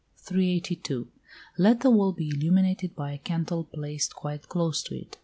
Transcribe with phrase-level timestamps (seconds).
[1.59, 5.17] Let the wall be illumined by a candle placed quite close to it.